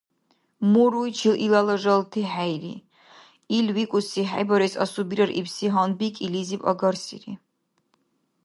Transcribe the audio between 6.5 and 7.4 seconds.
агарсири.